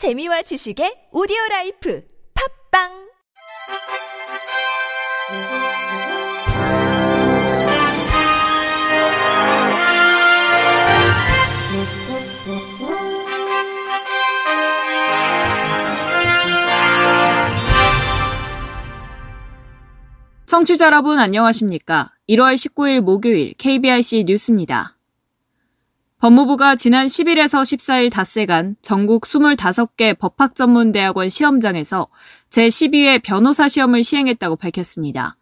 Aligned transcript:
재미와 0.00 0.40
지식의 0.40 1.12
오디오 1.12 1.36
라이프 1.50 2.02
팝빵 2.72 2.88
청취자 20.46 20.86
여러분 20.86 21.18
안녕하십니까? 21.18 22.14
1월 22.26 22.54
19일 22.54 23.02
목요일 23.02 23.52
KBRC 23.58 24.24
뉴스입니다. 24.26 24.96
법무부가 26.20 26.76
지난 26.76 27.06
10일에서 27.06 27.62
14일 27.62 28.12
닷새간 28.12 28.76
전국 28.82 29.22
25개 29.22 30.18
법학 30.18 30.54
전문 30.54 30.92
대학원 30.92 31.30
시험장에서 31.30 32.08
제12회 32.50 33.22
변호사 33.22 33.68
시험을 33.68 34.02
시행했다고 34.02 34.56
밝혔습니다. 34.56 35.38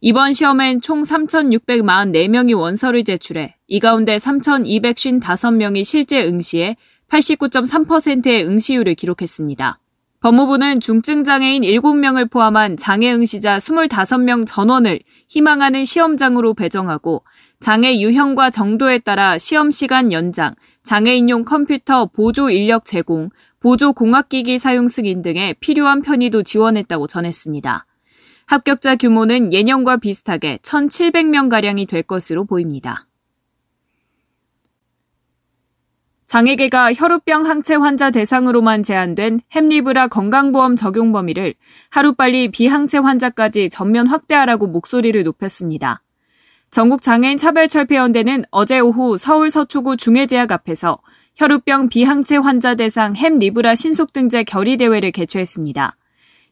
이번 0.00 0.32
시험엔 0.32 0.80
총 0.80 1.02
3,644명이 1.02 2.58
원서를 2.58 3.04
제출해 3.04 3.56
이 3.66 3.80
가운데 3.80 4.16
3,255명이 4.16 5.84
실제 5.84 6.24
응시에 6.24 6.76
89.3%의 7.10 8.46
응시율을 8.46 8.94
기록했습니다. 8.94 9.78
법무부는 10.20 10.80
중증장애인 10.80 11.64
7명을 11.64 12.30
포함한 12.30 12.78
장애 12.78 13.12
응시자 13.12 13.58
25명 13.58 14.46
전원을 14.46 15.00
희망하는 15.28 15.84
시험장으로 15.84 16.54
배정하고 16.54 17.24
장애 17.64 17.98
유형과 17.98 18.50
정도에 18.50 18.98
따라 18.98 19.38
시험 19.38 19.70
시간 19.70 20.12
연장, 20.12 20.54
장애인용 20.82 21.46
컴퓨터 21.46 22.04
보조 22.04 22.50
인력 22.50 22.84
제공, 22.84 23.30
보조 23.58 23.94
공학기기 23.94 24.58
사용 24.58 24.86
승인 24.86 25.22
등의 25.22 25.54
필요한 25.60 26.02
편의도 26.02 26.42
지원했다고 26.42 27.06
전했습니다. 27.06 27.86
합격자 28.44 28.96
규모는 28.96 29.54
예년과 29.54 29.96
비슷하게 29.96 30.58
1,700명가량이 30.58 31.88
될 31.88 32.02
것으로 32.02 32.44
보입니다. 32.44 33.06
장애계가 36.26 36.92
혈우병 36.92 37.46
항체 37.46 37.76
환자 37.76 38.10
대상으로만 38.10 38.82
제한된 38.82 39.40
햄리브라 39.54 40.08
건강보험 40.08 40.76
적용 40.76 41.12
범위를 41.12 41.54
하루빨리 41.88 42.50
비항체 42.50 42.98
환자까지 42.98 43.70
전면 43.70 44.06
확대하라고 44.06 44.66
목소리를 44.66 45.22
높였습니다. 45.22 46.03
전국장애인 46.74 47.36
차별철폐연대는 47.38 48.46
어제 48.50 48.80
오후 48.80 49.16
서울 49.16 49.48
서초구 49.48 49.96
중해제약 49.96 50.50
앞에서 50.50 50.98
혈우병 51.36 51.88
비항체 51.88 52.36
환자 52.36 52.74
대상 52.74 53.14
햄 53.14 53.38
리브라 53.38 53.76
신속 53.76 54.12
등재 54.12 54.42
결의 54.42 54.76
대회를 54.76 55.12
개최했습니다. 55.12 55.96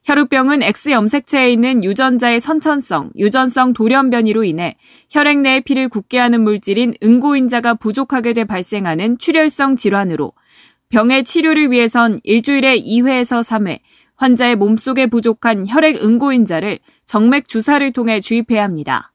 혈우병은 0.04 0.62
X염색체에 0.62 1.50
있는 1.50 1.82
유전자의 1.82 2.38
선천성, 2.38 3.10
유전성 3.16 3.72
돌연 3.72 4.10
변이로 4.10 4.44
인해 4.44 4.76
혈액 5.10 5.38
내의 5.38 5.60
피를 5.62 5.88
굳게 5.88 6.20
하는 6.20 6.42
물질인 6.42 6.94
응고인자가 7.02 7.74
부족하게 7.74 8.32
돼 8.32 8.44
발생하는 8.44 9.18
출혈성 9.18 9.74
질환으로 9.74 10.34
병의 10.90 11.24
치료를 11.24 11.72
위해선 11.72 12.20
일주일에 12.22 12.78
2회에서 12.78 13.40
3회 13.42 13.80
환자의 14.14 14.54
몸속에 14.54 15.06
부족한 15.06 15.66
혈액 15.66 16.00
응고인자를 16.04 16.78
정맥 17.06 17.48
주사를 17.48 17.92
통해 17.92 18.20
주입해야 18.20 18.62
합니다. 18.62 19.11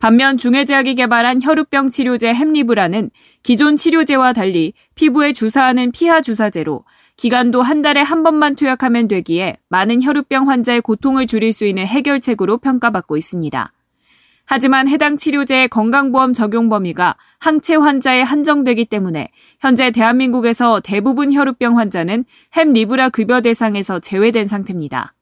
반면 0.00 0.38
중해제약이 0.38 0.94
개발한 0.94 1.42
혈우병 1.42 1.90
치료제 1.90 2.32
햄리브라는 2.32 3.10
기존 3.42 3.76
치료제와 3.76 4.32
달리 4.32 4.72
피부에 4.94 5.34
주사하는 5.34 5.92
피하 5.92 6.22
주사제로 6.22 6.84
기간도 7.16 7.60
한 7.60 7.82
달에 7.82 8.00
한 8.00 8.22
번만 8.22 8.56
투약하면 8.56 9.08
되기에 9.08 9.58
많은 9.68 10.02
혈우병 10.02 10.48
환자의 10.48 10.80
고통을 10.80 11.26
줄일 11.26 11.52
수 11.52 11.66
있는 11.66 11.86
해결책으로 11.86 12.56
평가받고 12.56 13.18
있습니다. 13.18 13.72
하지만 14.46 14.88
해당 14.88 15.18
치료제의 15.18 15.68
건강보험 15.68 16.32
적용 16.32 16.70
범위가 16.70 17.16
항체 17.38 17.74
환자에 17.74 18.22
한정되기 18.22 18.86
때문에 18.86 19.28
현재 19.60 19.90
대한민국에서 19.90 20.80
대부분 20.80 21.30
혈우병 21.30 21.76
환자는 21.76 22.24
햄리브라 22.56 23.10
급여 23.10 23.42
대상에서 23.42 24.00
제외된 24.00 24.46
상태입니다. 24.46 25.12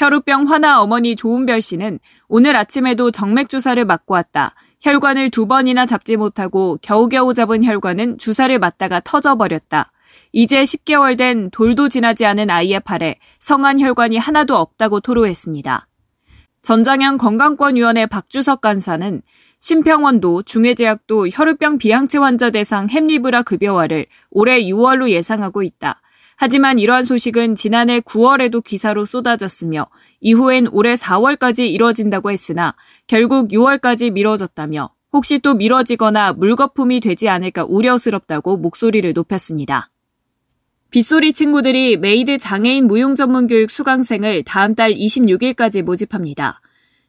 혈우병 0.00 0.48
화나 0.48 0.80
어머니 0.80 1.14
조은별 1.14 1.60
씨는 1.60 1.98
오늘 2.26 2.56
아침에도 2.56 3.10
정맥 3.10 3.50
주사를 3.50 3.84
맞고 3.84 4.14
왔다. 4.14 4.54
혈관을 4.80 5.28
두 5.28 5.46
번이나 5.46 5.84
잡지 5.84 6.16
못하고 6.16 6.78
겨우겨우 6.80 7.34
잡은 7.34 7.62
혈관은 7.62 8.16
주사를 8.16 8.58
맞다가 8.58 9.00
터져버렸다. 9.00 9.92
이제 10.32 10.62
10개월 10.62 11.18
된 11.18 11.50
돌도 11.50 11.90
지나지 11.90 12.24
않은 12.24 12.48
아이의 12.48 12.80
팔에 12.80 13.16
성한 13.40 13.78
혈관이 13.78 14.16
하나도 14.16 14.56
없다고 14.56 15.00
토로했습니다. 15.00 15.86
전장현 16.62 17.18
건강권위원회 17.18 18.06
박주석 18.06 18.62
간사는 18.62 19.20
심평원도 19.60 20.44
중외제약도 20.44 21.28
혈우병 21.28 21.76
비항체 21.76 22.16
환자 22.16 22.48
대상 22.48 22.88
헴리브라 22.88 23.42
급여화를 23.42 24.06
올해 24.30 24.62
6월로 24.62 25.10
예상하고 25.10 25.62
있다. 25.62 26.00
하지만 26.42 26.78
이러한 26.78 27.02
소식은 27.02 27.54
지난해 27.54 28.00
9월에도 28.00 28.64
기사로 28.64 29.04
쏟아졌으며 29.04 29.88
이후엔 30.22 30.68
올해 30.72 30.94
4월까지 30.94 31.68
이뤄진다고 31.70 32.30
했으나 32.30 32.74
결국 33.06 33.48
6월까지 33.48 34.10
미뤄졌다며 34.10 34.90
혹시 35.12 35.38
또 35.40 35.52
미뤄지거나 35.52 36.32
물거품이 36.32 37.00
되지 37.00 37.28
않을까 37.28 37.66
우려스럽다고 37.66 38.56
목소리를 38.56 39.12
높였습니다. 39.12 39.90
빛소리친구들이 40.88 41.98
MADE 41.98 42.38
장애인 42.38 42.86
무용 42.86 43.16
전문 43.16 43.46
교육 43.46 43.70
수강생을 43.70 44.44
다음 44.44 44.74
달 44.74 44.94
26일까지 44.94 45.82
모집합니다. 45.82 46.62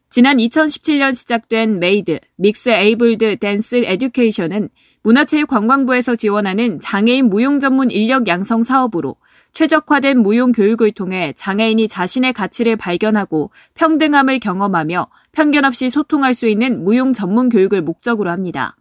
지난 0.09 0.39
2017년 0.39 1.15
시작된 1.15 1.79
MADE 1.79 2.19
Mixed 2.35 2.67
Abled 2.67 3.37
Dance 3.37 3.83
Education은 3.85 4.67
문화체육관광부에서 5.03 6.15
지원하는 6.15 6.79
장애인 6.79 7.29
무용 7.29 7.59
전문 7.59 7.89
인력 7.89 8.27
양성 8.27 8.61
사업으로 8.61 9.15
최적화된 9.53 10.19
무용 10.19 10.51
교육을 10.51 10.91
통해 10.91 11.33
장애인이 11.35 11.87
자신의 11.87 12.33
가치를 12.33 12.75
발견하고 12.77 13.51
평등함을 13.73 14.39
경험하며 14.39 15.07
편견 15.31 15.65
없이 15.65 15.89
소통할 15.89 16.33
수 16.33 16.47
있는 16.47 16.83
무용 16.83 17.13
전문 17.13 17.49
교육을 17.49 17.81
목적으로 17.81 18.29
합니다. 18.29 18.75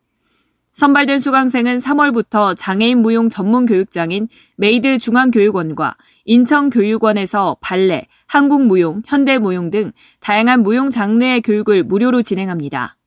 선발된 0.72 1.18
수강생은 1.18 1.78
3월부터 1.78 2.54
장애인 2.56 2.98
무용 2.98 3.28
전문 3.28 3.66
교육장인 3.66 4.28
MADE 4.56 4.98
중앙교육원과 4.98 5.96
인천교육원에서 6.26 7.56
발레, 7.60 8.06
한국무용, 8.26 9.02
현대무용 9.06 9.70
등 9.70 9.90
다양한 10.20 10.62
무용 10.62 10.90
장르의 10.90 11.40
교육을 11.42 11.82
무료로 11.82 12.22
진행합니다. 12.22 12.99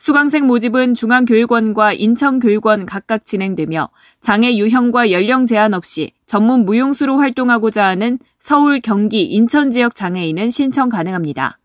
수강생 0.00 0.46
모집은 0.46 0.94
중앙교육원과 0.94 1.92
인천교육원 1.92 2.86
각각 2.86 3.26
진행되며 3.26 3.90
장애 4.22 4.56
유형과 4.56 5.10
연령 5.10 5.44
제한 5.44 5.74
없이 5.74 6.12
전문 6.24 6.64
무용수로 6.64 7.18
활동하고자 7.18 7.84
하는 7.84 8.18
서울, 8.38 8.80
경기, 8.80 9.24
인천 9.24 9.70
지역 9.70 9.94
장애인은 9.94 10.48
신청 10.48 10.88
가능합니다. 10.88 11.58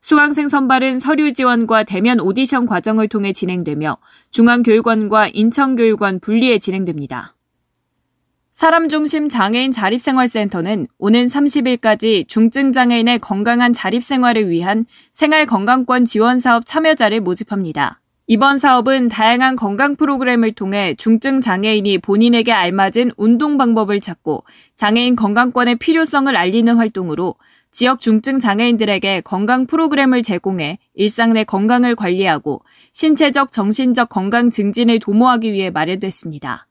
수강생 0.00 0.48
선발은 0.48 0.98
서류 0.98 1.32
지원과 1.32 1.84
대면 1.84 2.18
오디션 2.18 2.66
과정을 2.66 3.06
통해 3.06 3.32
진행되며 3.32 3.98
중앙교육원과 4.32 5.28
인천교육원 5.28 6.18
분리에 6.18 6.58
진행됩니다. 6.58 7.36
사람 8.60 8.90
중심 8.90 9.30
장애인 9.30 9.72
자립생활센터는 9.72 10.86
오는 10.98 11.24
30일까지 11.24 12.28
중증장애인의 12.28 13.18
건강한 13.20 13.72
자립생활을 13.72 14.50
위한 14.50 14.84
생활건강권 15.14 16.04
지원사업 16.04 16.66
참여자를 16.66 17.22
모집합니다. 17.22 18.02
이번 18.26 18.58
사업은 18.58 19.08
다양한 19.08 19.56
건강 19.56 19.96
프로그램을 19.96 20.52
통해 20.52 20.94
중증 20.98 21.40
장애인이 21.40 21.96
본인에게 22.02 22.52
알맞은 22.52 23.12
운동 23.16 23.56
방법을 23.56 23.98
찾고 24.00 24.44
장애인 24.76 25.16
건강권의 25.16 25.76
필요성을 25.76 26.36
알리는 26.36 26.76
활동으로 26.76 27.36
지역 27.72 28.00
중증 28.00 28.40
장애인들에게 28.40 29.22
건강 29.22 29.66
프로그램을 29.66 30.22
제공해 30.22 30.78
일상 30.92 31.32
내 31.32 31.44
건강을 31.44 31.96
관리하고 31.96 32.60
신체적, 32.92 33.52
정신적 33.52 34.10
건강 34.10 34.50
증진을 34.50 34.98
도모하기 34.98 35.50
위해 35.50 35.70
마련됐습니다. 35.70 36.66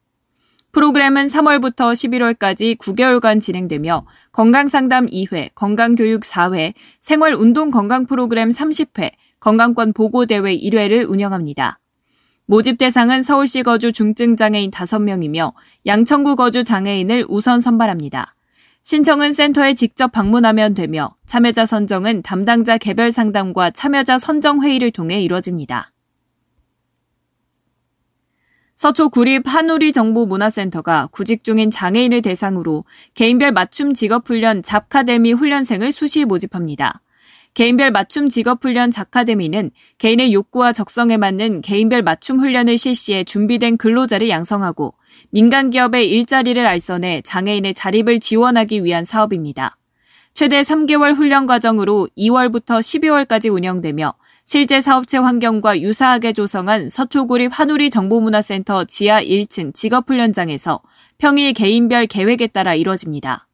프로그램은 0.71 1.27
3월부터 1.27 1.93
11월까지 1.93 2.77
9개월간 2.77 3.41
진행되며 3.41 4.05
건강상담 4.31 5.07
2회, 5.07 5.49
건강교육 5.55 6.21
4회, 6.21 6.73
생활운동 7.01 7.71
건강 7.71 8.05
프로그램 8.05 8.49
30회, 8.49 9.11
건강권 9.39 9.93
보고대회 9.93 10.57
1회를 10.57 11.09
운영합니다. 11.09 11.79
모집 12.45 12.77
대상은 12.77 13.21
서울시 13.21 13.63
거주 13.63 13.91
중증장애인 13.91 14.71
5명이며 14.71 15.53
양천구 15.85 16.35
거주 16.35 16.63
장애인을 16.63 17.25
우선 17.29 17.59
선발합니다. 17.59 18.35
신청은 18.83 19.33
센터에 19.33 19.73
직접 19.73 20.11
방문하면 20.11 20.73
되며 20.73 21.15
참여자 21.25 21.65
선정은 21.65 22.21
담당자 22.21 22.77
개별 22.77 23.11
상담과 23.11 23.71
참여자 23.71 24.17
선정 24.17 24.63
회의를 24.63 24.91
통해 24.91 25.21
이루어집니다. 25.21 25.91
서초 28.79 29.09
구립 29.09 29.41
한우리 29.45 29.91
정보문화센터가 29.91 31.09
구직 31.11 31.43
중인 31.43 31.69
장애인을 31.69 32.21
대상으로 32.21 32.85
개인별 33.13 33.51
맞춤 33.51 33.93
직업훈련 33.93 34.63
잡카데미 34.63 35.33
훈련생을 35.33 35.91
수시 35.91 36.23
모집합니다. 36.23 37.01
개인별 37.55 37.91
맞춤 37.91 38.29
직업훈련 38.29 38.89
작카데미는 38.89 39.71
개인의 39.97 40.31
욕구와 40.31 40.71
적성에 40.71 41.17
맞는 41.17 41.59
개인별 41.59 42.03
맞춤 42.03 42.39
훈련을 42.39 42.77
실시해 42.77 43.25
준비된 43.25 43.75
근로자를 43.75 44.29
양성하고 44.29 44.93
민간 45.29 45.71
기업의 45.71 46.09
일자리를 46.09 46.65
알선해 46.65 47.23
장애인의 47.25 47.73
자립을 47.73 48.21
지원하기 48.21 48.85
위한 48.85 49.03
사업입니다. 49.03 49.78
최대 50.33 50.61
3개월 50.61 51.15
훈련 51.15 51.45
과정으로 51.45 52.07
2월부터 52.17 52.79
12월까지 52.79 53.53
운영되며 53.53 54.13
실제 54.45 54.81
사업체 54.81 55.17
환경과 55.17 55.81
유사하게 55.81 56.33
조성한 56.33 56.89
서초구립 56.89 57.51
한우리 57.53 57.89
정보문화센터 57.89 58.85
지하 58.85 59.21
1층 59.21 59.73
직업훈련장에서 59.73 60.81
평일 61.17 61.53
개인별 61.53 62.07
계획에 62.07 62.47
따라 62.47 62.73
이뤄집니다. 62.73 63.47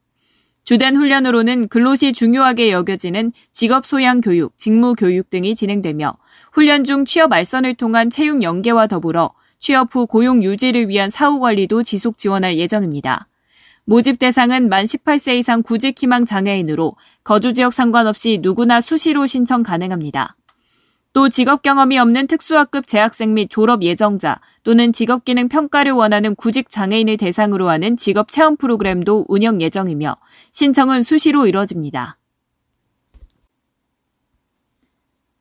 주된 0.64 0.96
훈련으로는 0.96 1.68
근로시 1.68 2.14
중요하게 2.14 2.72
여겨지는 2.72 3.34
직업 3.52 3.86
소양 3.86 4.22
교육, 4.22 4.58
직무 4.58 4.96
교육 4.96 5.30
등이 5.30 5.54
진행되며 5.54 6.18
훈련 6.54 6.84
중 6.84 7.06
취업 7.06 7.34
알선을 7.34 7.76
통한 7.76 8.10
채용 8.10 8.42
연계와 8.42 8.88
더불어 8.88 9.34
취업 9.60 9.94
후 9.94 10.08
고용 10.08 10.44
유지를 10.44 10.90
위한 10.90 11.10
사후 11.10 11.40
관리도 11.40 11.84
지속 11.84 12.18
지원할 12.18 12.58
예정입니다. 12.58 13.28
모집 13.88 14.18
대상은 14.18 14.68
만 14.68 14.84
18세 14.84 15.38
이상 15.38 15.62
구직 15.62 15.96
희망 16.02 16.26
장애인으로 16.26 16.96
거주 17.24 17.54
지역 17.54 17.72
상관없이 17.72 18.40
누구나 18.42 18.82
수시로 18.82 19.28
신청 19.28 19.62
가능합니다. 19.62 20.36
또 21.14 21.30
직업 21.30 21.62
경험이 21.62 22.00
없는 22.00 22.26
특수학급 22.28 22.88
재학생 22.88 23.36
및 23.36 23.48
졸업 23.50 23.84
예정자 23.84 24.42
또는 24.64 24.92
직업 24.92 25.24
기능 25.24 25.48
평가를 25.48 25.92
원하는 25.92 26.36
구직 26.36 26.70
장애인을 26.70 27.18
대상으로 27.18 27.70
하는 27.70 27.96
직업 27.96 28.32
체험 28.32 28.58
프로그램도 28.58 29.26
운영 29.30 29.62
예정이며 29.62 30.18
신청은 30.52 31.04
수시로 31.04 31.46
이뤄집니다. 31.46 32.18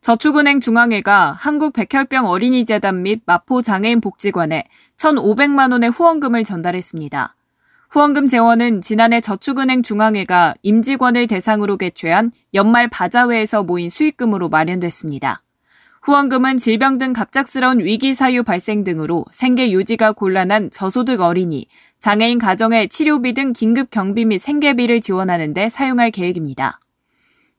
저축은행 0.02 0.60
중앙회가 0.60 1.32
한국 1.32 1.72
백혈병 1.72 2.26
어린이재단 2.26 3.02
및 3.02 3.22
마포 3.24 3.62
장애인 3.62 4.02
복지관에 4.02 4.64
1,500만 4.98 5.72
원의 5.72 5.88
후원금을 5.88 6.44
전달했습니다. 6.44 7.34
후원금 7.94 8.26
재원은 8.26 8.80
지난해 8.80 9.20
저축은행 9.20 9.84
중앙회가 9.84 10.54
임직원을 10.62 11.28
대상으로 11.28 11.76
개최한 11.76 12.32
연말 12.52 12.88
바자회에서 12.90 13.62
모인 13.62 13.88
수익금으로 13.88 14.48
마련됐습니다. 14.48 15.44
후원금은 16.02 16.58
질병 16.58 16.98
등 16.98 17.12
갑작스러운 17.12 17.78
위기 17.78 18.12
사유 18.12 18.42
발생 18.42 18.82
등으로 18.82 19.24
생계 19.30 19.70
유지가 19.70 20.10
곤란한 20.10 20.70
저소득 20.72 21.20
어린이, 21.20 21.68
장애인 22.00 22.40
가정의 22.40 22.88
치료비 22.88 23.32
등 23.34 23.52
긴급 23.52 23.90
경비 23.92 24.24
및 24.24 24.38
생계비를 24.38 25.00
지원하는 25.00 25.54
데 25.54 25.68
사용할 25.68 26.10
계획입니다. 26.10 26.80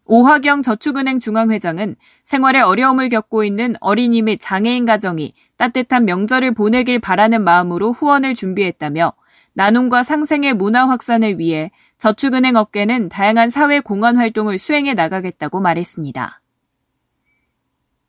오화경 0.05 0.63
저축은행 0.63 1.21
중앙회장은 1.21 1.95
생활에 2.25 2.59
어려움을 2.59 3.07
겪고 3.07 3.45
있는 3.45 3.75
어린이 3.79 4.21
및 4.21 4.39
장애인 4.41 4.83
가정이 4.83 5.33
따뜻한 5.55 6.03
명절을 6.03 6.55
보내길 6.55 6.99
바라는 6.99 7.41
마음으로 7.41 7.93
후원을 7.93 8.35
준비했다며 8.35 9.13
나눔과 9.55 10.03
상생의 10.03 10.53
문화 10.53 10.87
확산을 10.87 11.39
위해 11.39 11.71
저축은행 11.97 12.57
업계는 12.57 13.07
다양한 13.09 13.49
사회 13.49 13.79
공헌 13.79 14.17
활동을 14.17 14.57
수행해 14.57 14.93
나가겠다고 14.93 15.61
말했습니다. 15.61 16.41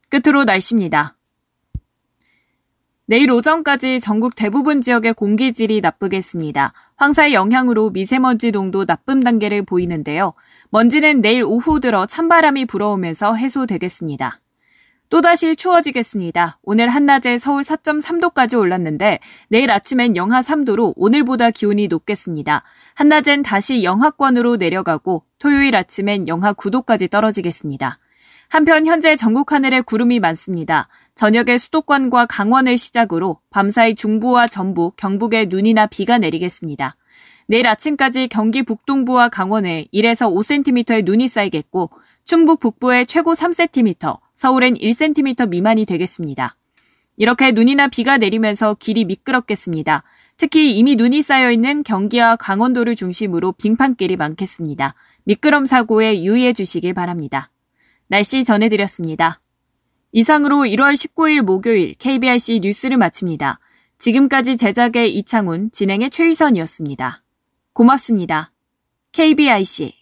끝으로 0.08 0.44
날씨입니다. 0.44 1.16
내일 3.08 3.31
오전까지 3.31 4.00
전국 4.00 4.34
대부분 4.34 4.81
지역의 4.81 5.14
공기질이 5.14 5.81
나쁘겠습니다. 5.81 6.72
황사의 6.96 7.34
영향으로 7.34 7.90
미세먼지 7.90 8.50
농도 8.50 8.84
나쁨 8.84 9.22
단계를 9.22 9.62
보이는데요. 9.62 10.34
먼지는 10.70 11.20
내일 11.20 11.44
오후 11.44 11.78
들어 11.78 12.06
찬바람이 12.06 12.64
불어오면서 12.64 13.34
해소되겠습니다. 13.34 14.40
또다시 15.08 15.54
추워지겠습니다. 15.54 16.58
오늘 16.62 16.88
한낮에 16.88 17.38
서울 17.38 17.62
4.3도까지 17.62 18.58
올랐는데 18.58 19.20
내일 19.48 19.70
아침엔 19.70 20.16
영하 20.16 20.40
3도로 20.40 20.94
오늘보다 20.96 21.50
기온이 21.50 21.86
높겠습니다. 21.86 22.64
한낮엔 22.94 23.42
다시 23.42 23.84
영하권으로 23.84 24.56
내려가고 24.56 25.24
토요일 25.38 25.76
아침엔 25.76 26.26
영하 26.26 26.52
9도까지 26.52 27.08
떨어지겠습니다. 27.08 27.98
한편 28.48 28.86
현재 28.86 29.16
전국 29.16 29.52
하늘에 29.52 29.80
구름이 29.80 30.20
많습니다. 30.20 30.88
저녁에 31.14 31.56
수도권과 31.56 32.26
강원을 32.26 32.76
시작으로 32.78 33.40
밤사이 33.50 33.94
중부와 33.94 34.48
전북, 34.48 34.96
경북에 34.96 35.46
눈이나 35.46 35.86
비가 35.86 36.18
내리겠습니다. 36.18 36.96
내일 37.48 37.68
아침까지 37.68 38.26
경기 38.28 38.64
북동부와 38.64 39.28
강원에 39.28 39.86
1에서 39.94 40.32
5cm의 40.32 41.04
눈이 41.04 41.28
쌓이겠고 41.28 41.90
충북 42.24 42.58
북부에 42.58 43.04
최고 43.04 43.34
3cm, 43.34 44.18
서울엔 44.36 44.74
1cm 44.74 45.48
미만이 45.48 45.86
되겠습니다. 45.86 46.56
이렇게 47.16 47.52
눈이나 47.52 47.88
비가 47.88 48.18
내리면서 48.18 48.74
길이 48.74 49.06
미끄럽겠습니다. 49.06 50.02
특히 50.36 50.76
이미 50.76 50.94
눈이 50.94 51.22
쌓여 51.22 51.50
있는 51.50 51.82
경기와 51.82 52.36
강원도를 52.36 52.96
중심으로 52.96 53.52
빙판길이 53.52 54.16
많겠습니다. 54.16 54.94
미끄럼 55.24 55.64
사고에 55.64 56.22
유의해 56.22 56.52
주시길 56.52 56.92
바랍니다. 56.92 57.50
날씨 58.08 58.44
전해드렸습니다. 58.44 59.40
이상으로 60.12 60.56
1월 60.64 60.92
19일 60.92 61.40
목요일 61.40 61.94
KBRC 61.94 62.60
뉴스를 62.62 62.98
마칩니다. 62.98 63.58
지금까지 63.98 64.58
제작의 64.58 65.16
이창훈, 65.16 65.70
진행의 65.72 66.10
최유선이었습니다. 66.10 67.22
고맙습니다. 67.72 68.52
KBIC 69.12 69.94